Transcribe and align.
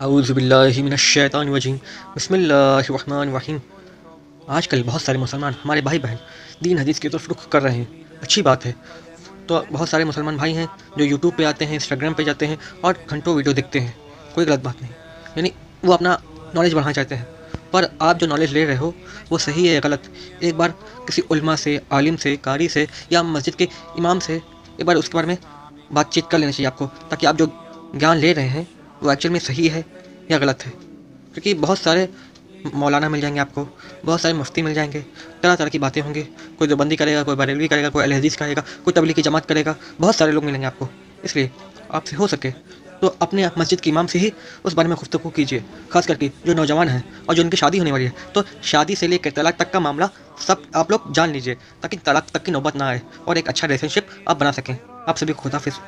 आउज़बिल्लिमिनश्शैतानिर्रजीम 0.00 1.76
बिस्मिल्लाहिर्रहमानिर्रहीम 2.14 3.60
आजकल 4.48 4.82
बहुत 4.82 5.02
सारे 5.02 5.18
मुसलमान 5.18 5.54
हमारे 5.62 5.80
भाई 5.80 5.98
बहन 5.98 6.18
दीन 6.62 6.78
हदीस 6.78 6.98
की 6.98 7.08
तरफ़ 7.08 7.28
रुख 7.28 7.48
कर 7.48 7.62
रहे 7.62 7.76
हैं। 7.76 8.06
अच्छी 8.22 8.42
बात 8.42 8.64
है। 8.64 8.74
तो 9.48 9.66
बहुत 9.72 9.88
सारे 9.88 10.04
मुसलमान 10.04 10.36
भाई 10.36 10.52
हैं 10.52 10.68
जो 10.98 11.04
यूट्यूब 11.04 11.34
पे 11.34 11.44
आते 11.44 11.64
हैं 11.64 11.74
इंस्टाग्राम 11.74 12.14
पे 12.14 12.24
जाते 12.24 12.46
हैं 12.46 12.58
और 12.84 12.98
घंटों 13.10 13.36
वीडियो 13.36 13.54
देखते 13.54 13.78
हैं। 13.78 13.96
कोई 14.34 14.44
गलत 14.44 14.60
बात 14.60 14.82
नहीं। 14.82 14.92
यानी 15.36 15.52
वो 15.84 15.92
अपना 15.92 16.22
नॉलेज 16.54 16.74
बढ़ाना 16.74 16.92
चाहते 16.92 17.14
हैं। 17.14 17.26
पर 17.72 17.90
आप 18.02 18.18
जो 18.18 18.26
नॉलेज 18.26 18.52
ले 18.52 18.64
रहे 18.64 18.76
हो, 18.76 18.94
वो 19.30 19.38
सही 19.38 19.66
है 19.66 19.74
या 19.74 19.80
गलत? 19.80 20.02
एक 20.42 20.58
बार 20.58 20.74
किसी 21.06 21.22
उल्मा 21.22 21.56
से, 21.56 21.80
आलिम 21.92 22.16
से, 22.16 22.36
कारी 22.36 22.68
से 22.68 22.88
या 23.12 23.22
मस्जिद 23.22 23.54
के 23.54 23.68
इमाम 23.98 24.18
से 24.18 24.42
एक 24.80 24.86
बार 24.86 24.96
उसके 24.96 25.14
बारे 25.14 25.26
में 25.26 25.38
बातचीत 25.92 26.24
कर 26.30 26.38
लेना 26.38 26.52
चाहिए 26.52 26.66
आपको, 26.66 26.86
ताकि 26.86 27.26
आप 27.26 27.36
जो 27.36 27.52
ज्ञान 27.96 28.16
ले 28.16 28.32
रहे 28.32 28.48
हैं 28.48 28.77
वो 29.02 29.12
एक्चुअल 29.12 29.32
में 29.32 29.40
सही 29.40 29.68
है 29.68 29.84
या 30.30 30.38
गलत 30.38 30.62
है? 30.62 30.70
क्योंकि 30.70 31.54
बहुत 31.56 31.78
सारे 31.78 32.08
मौलाना 32.74 33.08
मिल 33.08 33.20
जाएँगे 33.20 33.40
आपको, 33.40 33.66
बहुत 34.04 34.20
सारे 34.20 34.34
मुफ्ती 34.34 34.62
मिल 34.62 34.74
जाएँगे, 34.74 35.00
तरह 35.42 35.56
तरह 35.56 35.68
की 35.68 35.78
बातें 35.78 36.00
होंगी। 36.02 36.22
कोई 36.58 36.68
देवबंदी 36.68 36.96
करेगा, 36.96 37.22
कोई 37.22 37.36
बरेलवी 37.36 37.68
करेगा, 37.68 37.88
कोई 37.88 38.02
अलहदीस 38.04 38.36
करेगा, 38.36 38.64
कोई 38.84 38.92
तबली 38.92 39.12
की 39.12 39.22
जमात 39.22 39.46
करेगा, 39.46 39.76
बहुत 40.00 40.16
सारे 40.16 40.32
लोग 40.32 40.44
मिलेंगे 40.44 40.66
आपको। 40.66 40.88
इसलिए 41.24 41.50
आपसे 41.92 42.16
हो 42.16 42.26
सके 42.26 42.50
तो 43.00 43.06
अपने 43.22 43.50
मस्जिद 43.58 43.80
के 43.80 43.90
इमाम 43.90 44.06
से 44.06 44.18
ही 44.18 44.32
उस 44.64 44.74
बारे 44.74 44.88
में 44.88 44.96
गुफ्तु 44.96 45.18
कीजिए। 45.30 45.64
खास 45.92 46.06
करके 46.06 46.30
जो 46.46 46.54
नौजवान 46.54 46.88
हैं 46.88 47.02
और 47.28 47.34
जो 47.34 47.42
उनकी 47.42 47.56
शादी 47.56 47.78
होने 47.78 47.92
वाली 47.92 48.04
है 48.04 48.12
तो 48.34 48.42
शादी 48.64 48.94
से 48.96 49.06
लेकर 49.08 49.30
तलाक 49.30 49.56
तक 49.58 49.70
का 49.70 49.80
मामला 49.80 50.08
सब 50.46 50.62
आप 50.76 50.90
लोग 50.90 51.12
जान 51.14 51.32
लीजिए, 51.32 51.54
ताकि 51.82 51.96
तलाक 51.96 52.26
तक 52.34 52.42
की 52.44 52.52
नौबत 52.52 52.76
ना 52.76 52.88
आए 52.88 53.00
और 53.28 53.38
एक 53.38 53.48
अच्छा 53.48 53.66
रिलेशनशिप 53.66 54.08
आप 54.28 54.40
बना 54.40 54.52
सकें। 54.52 54.76
आप 55.08 55.16
सभी 55.16 55.32
खुदाफिज 55.34 55.74